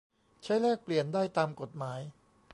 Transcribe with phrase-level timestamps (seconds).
[0.43, 1.99] ใช้แลกเปลี่ยนได้ตามกฎหมาย